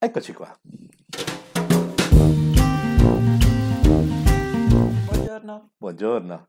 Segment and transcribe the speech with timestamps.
[0.00, 0.56] Eccoci qua.
[5.04, 6.48] Buongiorno, Buongiorno.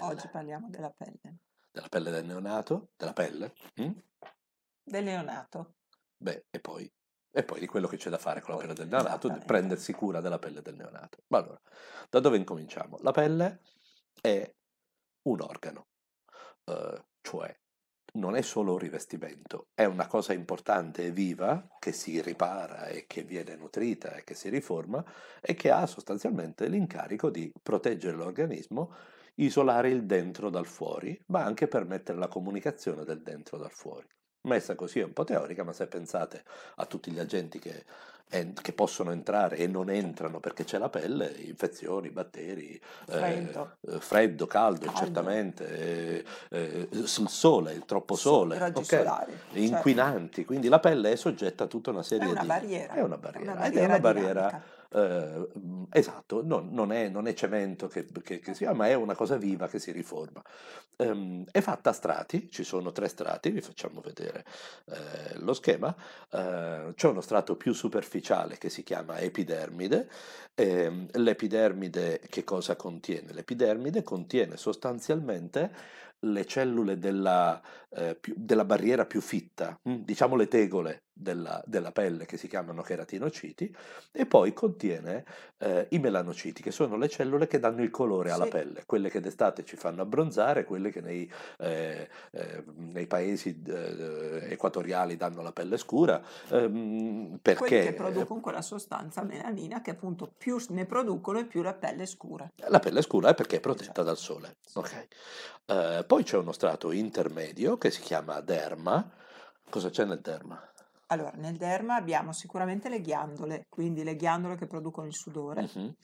[0.00, 1.38] oggi parliamo della pelle,
[1.70, 2.92] Della pelle del neonato?
[2.96, 3.52] Della pelle?
[3.80, 3.92] Mm?
[4.82, 5.74] del neonato.
[6.16, 6.90] Beh, e poi,
[7.30, 9.92] e poi di quello che c'è da fare con la pelle del neonato, di prendersi
[9.92, 11.18] cura della pelle del neonato.
[11.28, 11.60] Ma allora,
[12.08, 12.96] da dove incominciamo?
[13.02, 13.60] La pelle
[14.20, 14.50] è
[15.28, 15.88] un organo,
[16.64, 17.54] eh, cioè
[18.14, 23.06] non è solo un rivestimento, è una cosa importante e viva che si ripara e
[23.06, 25.04] che viene nutrita e che si riforma
[25.40, 28.94] e che ha sostanzialmente l'incarico di proteggere l'organismo,
[29.36, 34.06] isolare il dentro dal fuori, ma anche permettere la comunicazione del dentro dal fuori.
[34.48, 36.42] Messa così è un po' teorica, ma se pensate
[36.76, 37.84] a tutti gli agenti che,
[38.60, 42.80] che possono entrare e non entrano perché c'è la pelle, infezioni, batteri, eh,
[43.12, 43.76] Freddo.
[43.88, 44.98] eh, freddo, caldo, Caldo.
[44.98, 48.84] certamente, eh, eh, il sole, il troppo So- sole, raggi ok?
[48.84, 49.58] solari, certo.
[49.58, 52.46] inquinanti, quindi la pelle è soggetta a tutta una È serie una di...
[52.46, 54.76] barriera, È una è barriera, una ed è una barriera barriera.
[54.90, 55.48] Eh,
[55.92, 59.36] esatto, non, non è, non è cemento che, che- che si ma è una cosa
[59.36, 60.42] viva che si riforma.
[60.96, 64.44] Ehm, è fatta a strati, ci sono tre strati, vi facciamo vedere
[64.86, 65.94] eh, lo schema.
[66.30, 70.08] Eh, c'è uno strato più superficiale che si chiama epidermide.
[70.54, 73.32] Ehm, l'epidermide che cosa contiene?
[73.32, 75.70] L'epidermide contiene sostanzialmente
[76.20, 81.90] le cellule della, eh, più- della barriera più fitta, mm, diciamo le tegole della, della
[81.92, 83.74] pelle che si chiamano cheratinociti,
[84.12, 85.24] e poi contiene
[85.58, 88.50] eh, i melanociti, che sono le cellule che danno il colore alla Sì.
[88.50, 94.46] pelle, quelle che d'estate ci fanno abbronzare, quelle che nei, eh, eh, nei paesi eh,
[94.50, 100.32] equatoriali danno la pelle scura, ehm, Quelli perché che producono quella sostanza melanina che appunto
[100.36, 102.48] più ne producono e più la pelle è scura.
[102.68, 104.02] La pelle scura è perché è protetta Esatto.
[104.04, 104.56] dal sole.
[104.74, 105.06] ok?
[105.70, 109.08] Eh, poi c'è uno strato intermedio che si chiama derma.
[109.70, 110.60] Cosa c'è nel derma?
[111.10, 115.94] Allora, nel derma abbiamo sicuramente le ghiandole, quindi le ghiandole che producono il sudore Mhm,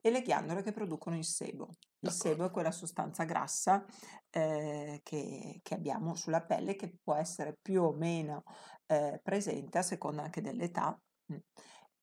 [0.00, 1.68] e le ghiandole che producono il sebo.
[2.00, 2.12] Il D'accordo.
[2.12, 3.84] sebo è quella sostanza grassa
[4.30, 8.42] eh, che, che abbiamo sulla pelle che può essere più o meno
[8.86, 10.98] eh, presente a seconda anche dell'età.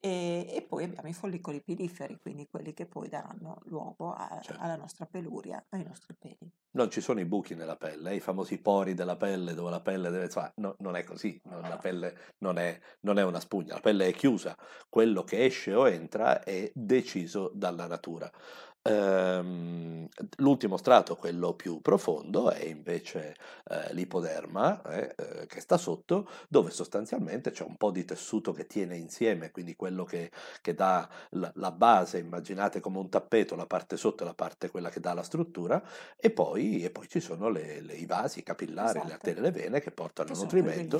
[0.03, 4.59] E, e poi abbiamo i follicoli piliferi, quindi quelli che poi daranno luogo a- Certo.
[4.59, 6.49] alla nostra peluria, ai nostri peli.
[6.71, 9.81] Non ci sono i buchi nella pelle, eh, i famosi pori della pelle dove la
[9.81, 10.25] pelle deve...
[10.25, 13.79] insomma, no, non è così, no, la pelle non è, non è una spugna, la
[13.81, 14.55] pelle è chiusa,
[14.89, 18.31] quello che esce o entra è deciso dalla natura.
[18.83, 19.90] Ehm,
[20.37, 23.35] l'ultimo strato, quello più profondo, è invece
[23.69, 28.67] eh, l'ipoderma, eh, eh, che sta sotto, dove sostanzialmente c'è un po' di tessuto che
[28.67, 33.65] tiene insieme, quindi quello che, che dà la, la base, immaginate come un tappeto, la
[33.65, 35.81] parte sotto e la parte quella che dà la struttura,
[36.17, 39.13] e poi, e poi ci sono le- le- i vasi, i capillari, le Esatto.
[39.13, 40.99] arterie e le vene che portano Che nutrimento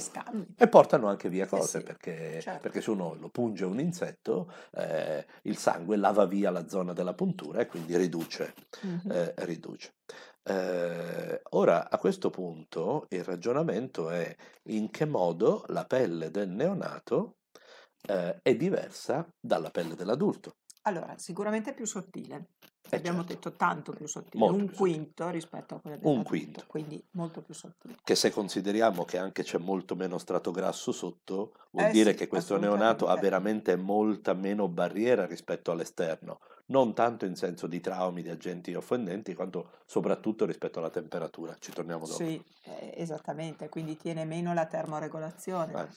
[0.58, 2.60] e portano anche via Eh cose, sì, perché, certo.
[2.62, 7.14] perché se uno lo punge un insetto, eh, il sangue lava via la zona della
[7.14, 8.54] puntura e quindi riduce.
[8.82, 9.11] Mhm.
[9.12, 9.94] Eh, riduce.
[10.44, 14.36] Eh, ora, a questo punto, il ragionamento è
[14.70, 17.38] in che modo la pelle del neonato
[18.08, 20.54] eh, è diversa dalla pelle dell'adulto.
[20.84, 22.52] Allora, sicuramente più sottile.
[22.90, 23.34] Eh, Abbiamo certo.
[23.34, 25.06] detto tanto più sottile, Molto un più sottile.
[25.06, 26.66] quinto rispetto a quella Un dell'adulto, quinto.
[26.68, 27.98] quindi molto più sottile.
[28.04, 32.16] Che se consideriamo che anche c'è molto meno strato grasso sotto, vuol Eh dire sì,
[32.16, 36.40] che questo neonato ha veramente molta meno barriera rispetto all'esterno,
[36.72, 41.56] non tanto in senso di traumi, di agenti offendenti, quanto soprattutto rispetto alla temperatura.
[41.60, 42.16] Ci torniamo dopo.
[42.16, 45.74] Sì, eh, esattamente, quindi tiene meno la termoregolazione.
[45.74, 45.88] Eh,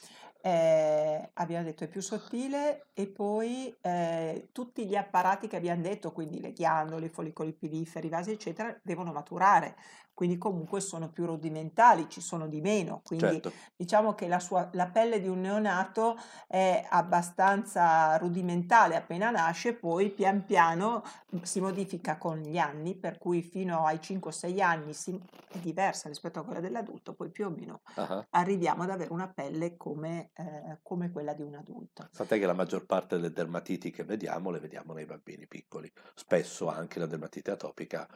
[0.45, 6.11] Eh, abbiamo detto è più sottile e poi eh, tutti gli apparati che abbiamo detto,
[6.11, 9.75] quindi le ghiandole, i follicoli piliferi, i vasi, eccetera, devono maturare,
[10.15, 14.69] quindi comunque sono più rudimentali, ci sono di meno, quindi certo, diciamo che la, sua,
[14.71, 16.15] la pelle di un neonato
[16.47, 21.03] è abbastanza rudimentale appena nasce, poi pian piano
[21.41, 25.19] si modifica con gli anni, per cui fino ai 5-6 anni si-
[25.49, 29.27] è diversa rispetto a quella dell'adulto, poi più o meno ah, arriviamo ad avere una
[29.27, 32.07] pelle come, eh, come quella di un adulto.
[32.11, 35.91] Tant'è che la maggior parte delle dermatiti che vediamo le vediamo nei bambini piccoli.
[36.13, 38.07] Spesso anche la dermatite atopica,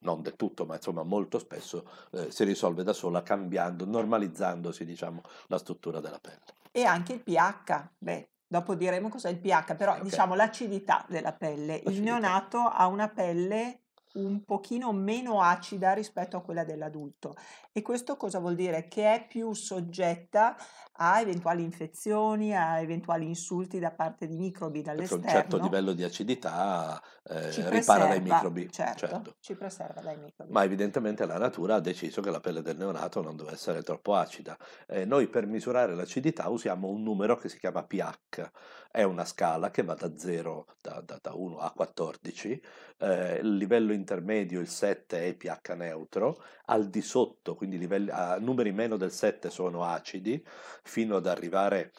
[0.00, 5.22] non del tutto, ma insomma molto spesso eh, si risolve da sola cambiando, normalizzandosi diciamo
[5.46, 6.42] la struttura della pelle.
[6.72, 10.02] E anche il pH, beh, dopo diremo cos'è il pH, però Ok.
[10.02, 11.76] diciamo l'acidità della pelle.
[11.76, 12.10] Il L'acidità.
[12.10, 13.83] neonato ha una pelle
[14.14, 17.34] un pochino meno acida rispetto a quella dell'adulto
[17.72, 18.86] e questo cosa vuol dire?
[18.86, 20.56] Che è più soggetta
[20.98, 25.64] a eventuali infezioni, a eventuali insulti da parte di microbi Perché un certo dall'esterno.
[25.64, 29.34] livello di acidità eh, ripara dai microbi, certo, certo.
[29.40, 30.52] ci preserva dai microbi.
[30.52, 34.14] Ma evidentemente la natura ha deciso che la pelle del neonato non deve essere troppo
[34.14, 34.56] acida.
[34.86, 38.50] Eh, noi per misurare l'acidità usiamo un numero che si chiama pH,
[38.92, 42.62] è una scala che va da 0, da, da- da 1 a 14,
[42.98, 48.36] eh, il livello intermedio, il 7 è pH neutro, al di sotto, quindi livelli- a
[48.38, 50.44] numeri meno del 7 sono acidi,
[50.82, 51.92] fino ad arrivare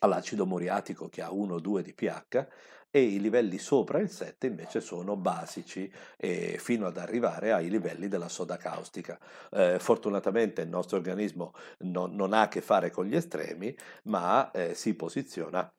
[0.00, 2.46] all'acido muriatico che ha 1-2 di pH
[2.94, 8.06] e i livelli sopra il 7 invece sono basici e fino ad arrivare ai livelli
[8.06, 9.18] della soda caustica.
[9.50, 14.50] Eh, fortunatamente il nostro organismo non, non ha a che fare con gli estremi, ma
[14.50, 15.72] eh, si posiziona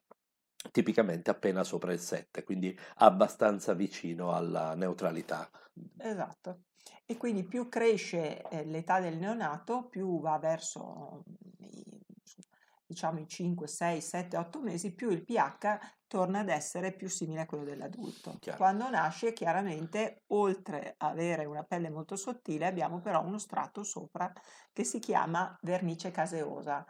[0.72, 5.50] tipicamente appena sopra il 7, quindi abbastanza vicino alla neutralità.
[5.98, 6.64] Esatto.
[7.06, 12.02] E quindi più cresce eh, l'età del neonato, più va verso mm, i,
[12.86, 17.42] diciamo i 5, 6, 7, 8 mesi, più il pH torna ad essere più simile
[17.42, 18.38] a quello dell'adulto.
[18.40, 18.58] Chiaro.
[18.58, 24.32] Quando nasce, chiaramente, oltre ad avere una pelle molto sottile, abbiamo però uno strato sopra
[24.72, 26.86] che si chiama vernice caseosa.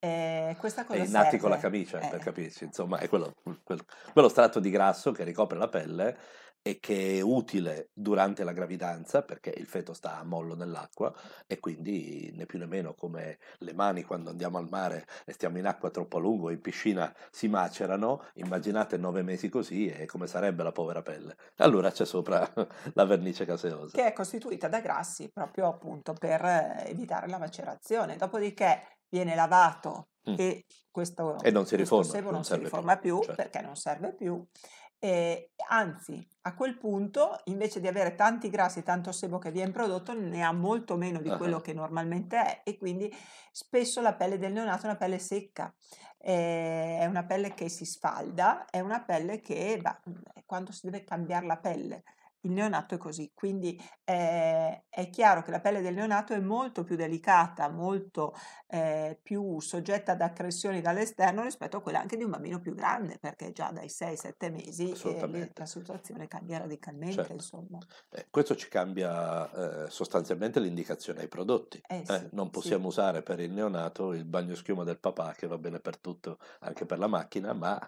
[0.00, 3.34] Eh, questa È cosa i nati con la camicia, per Eh, capirci, insomma, è quello,
[3.64, 6.16] quel- quello strato di grasso che ricopre la pelle
[6.62, 11.12] e che è utile durante la gravidanza perché il feto sta a mollo nell'acqua
[11.46, 15.58] e quindi né più né meno come le mani quando andiamo al mare e stiamo
[15.58, 20.26] in acqua troppo a lungo in piscina si macerano, immaginate nove mesi così e come
[20.26, 21.36] sarebbe la povera pelle.
[21.58, 22.48] Allora c'è sopra
[22.94, 23.96] la vernice caseosa.
[23.96, 28.16] che è costituita da grassi proprio appunto per eh, evitare la macerazione.
[28.16, 30.34] Dopodiché viene lavato Mm.
[30.36, 33.34] e questo, E non si riforma, sebo non non si serve più, riforma più certo.
[33.34, 34.46] perché non serve più.
[35.00, 39.70] E, anzi, a quel punto, invece di avere tanti grassi e tanto sebo che viene
[39.70, 43.10] prodotto, ne ha molto meno di quello Ah, che normalmente è e quindi
[43.52, 45.72] spesso la pelle del neonato è una pelle secca,
[46.18, 50.00] eh, è una pelle che si sfalda, è una pelle che bah,
[50.44, 52.02] quando si deve cambiare la pelle.
[52.42, 56.84] Il neonato è così, quindi eh, è chiaro che la pelle del neonato è molto
[56.84, 58.34] più delicata, molto
[58.68, 63.18] eh, più soggetta ad aggressioni dall'esterno rispetto a quella anche di un bambino più grande,
[63.18, 67.32] perché già dai 6-7 mesi eh, la situazione cambia radicalmente, Certo.
[67.32, 67.78] insomma.
[68.10, 71.80] Eh, questo ci cambia eh, sostanzialmente l'indicazione ai prodotti.
[71.88, 72.50] Sì, non sì.
[72.50, 76.38] possiamo usare per il neonato il bagno schiuma del papà, che va bene per tutto,
[76.60, 77.78] anche per la macchina, ma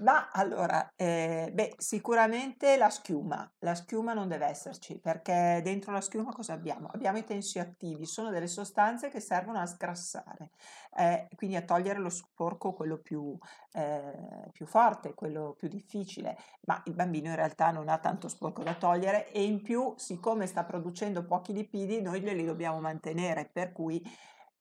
[0.00, 6.00] Ma allora, eh, beh, sicuramente la schiuma, la schiuma non deve esserci perché dentro la
[6.00, 6.88] schiuma cosa abbiamo?
[6.88, 10.52] Abbiamo i tensioattivi, sono delle sostanze che servono a sgrassare,
[10.96, 13.36] eh, quindi a togliere lo sporco, quello più,
[13.72, 18.62] eh, più forte, quello più difficile, ma il bambino in realtà non ha tanto sporco
[18.62, 23.72] da togliere e in più, siccome sta producendo pochi lipidi, noi glieli dobbiamo mantenere, per
[23.72, 24.02] cui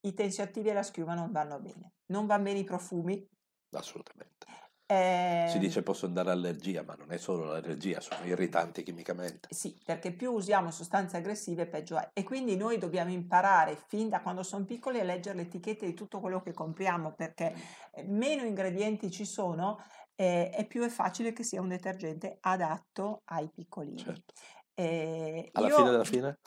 [0.01, 1.93] i tensioattivi e la schiuma non vanno bene.
[2.07, 3.25] Non vanno bene i profumi.
[3.71, 4.58] assolutamente.
[4.91, 9.47] Si ehm, dice possono dare allergia, ma non è solo l'allergia, sono irritanti chimicamente.
[9.51, 12.09] Sì, perché più usiamo sostanze aggressive peggio è.
[12.11, 15.93] E quindi noi dobbiamo imparare fin da quando sono piccoli a leggere le etichette di
[15.93, 17.53] tutto quello che compriamo, perché
[17.91, 19.79] eh, meno ingredienti ci sono
[20.15, 23.99] eh, e più è facile che sia un detergente adatto ai piccolini.
[23.99, 24.33] Certo.
[24.73, 26.39] Eh, Alla io- fine della fine?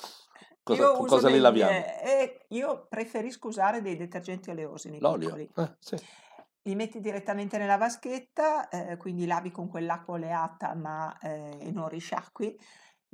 [0.65, 1.71] Cosa, io cosa li laviamo?
[1.71, 5.29] eh, io preferisco usare dei detergenti oleosi nei L'olio?
[5.29, 5.49] piccoli.
[5.57, 5.97] Eh, sì.
[6.65, 12.57] Li metti direttamente nella vaschetta, eh, quindi lavi con quell'acqua oleata ma eh, non risciacqui.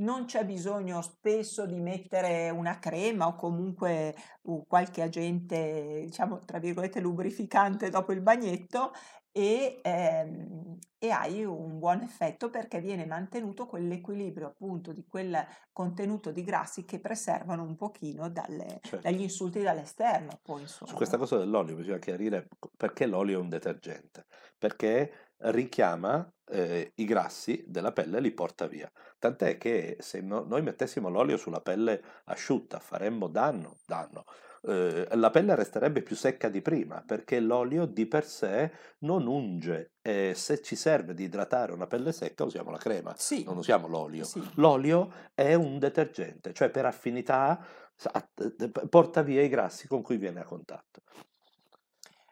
[0.00, 6.58] Non c'è bisogno spesso di mettere una crema o comunque uh, qualche agente, diciamo, tra
[6.60, 8.92] virgolette, lubrificante dopo il bagnetto
[9.38, 16.32] e, ehm, e hai un buon effetto perché viene mantenuto quell'equilibrio appunto di quel contenuto
[16.32, 19.08] di grassi che preservano un pochino dalle- Certo.
[19.08, 20.40] dagli insulti dall'esterno.
[20.42, 20.90] Poi, insomma.
[20.90, 24.26] Su questa cosa dell'olio bisogna chiarire perché l'olio è un detergente,
[24.58, 28.90] perché richiama eh, i grassi della pelle e li porta via.
[29.20, 34.24] Tant'è che se no- noi mettessimo l'olio sulla pelle asciutta faremmo danno, danno.
[34.62, 39.92] Eh, la pelle resterebbe più secca di prima perché l'olio di per sé non unge
[40.02, 43.86] e se ci serve di idratare una pelle secca usiamo la crema, Sì, non usiamo
[43.86, 44.24] l'olio.
[44.24, 44.42] sì.
[44.54, 47.64] L'olio è un detergente, cioè per affinità
[48.88, 51.02] porta via i grassi con cui viene a contatto.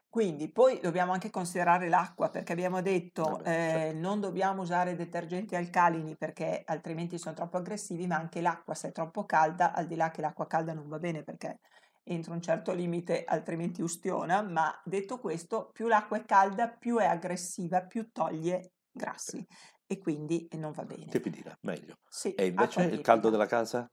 [0.09, 3.99] Quindi poi dobbiamo anche considerare l'acqua perché abbiamo detto Vabbè, eh, certo.
[3.99, 8.93] non dobbiamo usare detergenti alcalini perché altrimenti sono troppo aggressivi, ma anche l'acqua se è
[8.93, 11.59] troppo calda, al di là che l'acqua calda non va bene perché
[12.09, 17.07] entro un certo limite altrimenti ustiona, ma detto questo, più l'acqua è calda, più è
[17.07, 19.45] aggressiva, più toglie grassi
[19.87, 21.07] e quindi non va bene.
[21.09, 21.97] Tiepidina, meglio.
[22.09, 23.91] Sì, E invece il caldo della casa?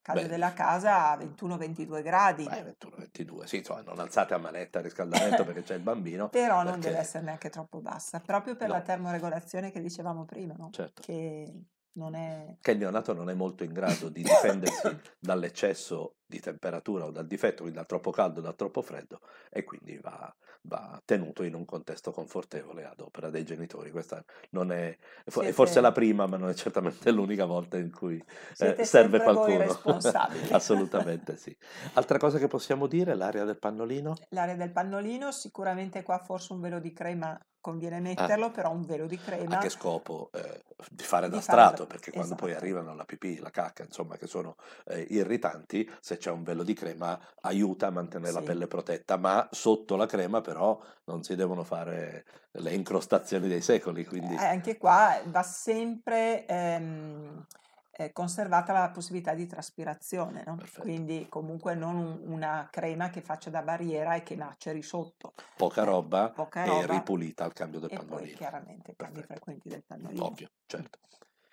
[0.00, 4.38] Caldo Beh, della casa a 21-22 gradi, beh, 21, 22, sì, insomma, non alzate a
[4.38, 8.20] manetta il riscaldamento perché c'è il bambino, però non deve perché essere neanche troppo bassa,
[8.20, 10.70] proprio per la no, termoregolazione che dicevamo prima, no?
[10.70, 11.02] certo.
[11.04, 12.56] Che non è...
[12.60, 17.26] Che il neonato non è molto in grado di difendersi dall'eccesso di temperatura o dal
[17.26, 19.20] difetto, quindi dal troppo caldo o dal troppo freddo,
[19.50, 23.90] e quindi va, va tenuto in un contesto confortevole ad opera dei genitori.
[23.90, 24.96] Questa non è,
[25.26, 28.24] fo- è forse la Siete, prima, ma non è certamente l'unica volta in cui eh,
[28.54, 29.64] siete serve qualcuno.
[30.52, 31.54] Assolutamente sì.
[31.94, 34.16] Altra cosa che possiamo dire, l'area del pannolino?
[34.30, 38.84] L'area del pannolino, sicuramente qua forse un velo di crema conviene Ah, metterlo, però un
[38.84, 40.30] velo di a che crema scopo?
[40.32, 44.16] Eh, di fare da strato, perché quando poi Esatto, arrivano la pipì, la cacca, insomma,
[44.16, 48.42] che sono eh, irritanti, se c'è un velo di crema aiuta a mantenere la sì.
[48.42, 54.04] pelle protetta, ma sotto la crema però non si devono fare le incrostazioni dei secoli,
[54.04, 57.46] quindi Eh, anche qua va sempre ehm,
[57.94, 60.56] eh, conservata la possibilità di traspirazione, no?
[60.78, 65.34] Quindi comunque non un- una crema che faccia da barriera e che maceri sotto.
[65.56, 68.36] Poca Eh, roba poca e roba ripulita al cambio del e poi pannolino.
[68.36, 70.24] chiaramente cambi frequenti del pannolino.
[70.24, 70.98] Ovvio, certo.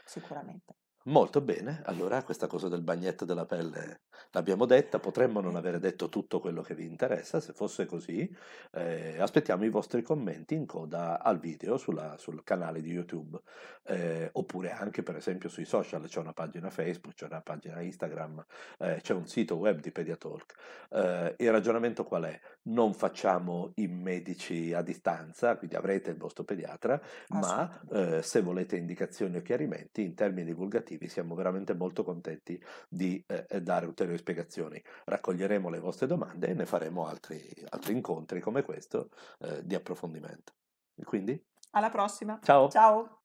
[0.05, 0.75] Sicuramente.
[1.09, 4.01] Molto bene, allora questa cosa del bagnetto della pelle
[4.31, 8.31] l'abbiamo detta, potremmo non avere detto tutto quello che vi interessa, se fosse così
[8.73, 13.39] eh, aspettiamo i vostri commenti in coda al video sulla- sul canale di YouTube
[13.85, 18.45] eh, oppure anche per esempio sui social, c'è una pagina Facebook, c'è una pagina Instagram,
[18.77, 20.53] eh, c'è un sito web di Pediatalk.
[20.91, 22.39] Eh, il ragionamento qual è?
[22.63, 28.75] Non facciamo i medici a distanza, quindi avrete il vostro pediatra, ma eh, se volete
[28.75, 34.17] indicazioni o chiarimenti in termini divulgativi siamo veramente molto contenti di eh, eh, dare ulteriori
[34.17, 34.81] spiegazioni.
[35.05, 40.53] Raccoglieremo le vostre domande e ne faremo altri, altri incontri come questo eh, di approfondimento.
[41.03, 41.41] Quindi,
[41.71, 42.39] Alla prossima.
[42.43, 42.69] ciao!
[42.69, 43.18] Ciao.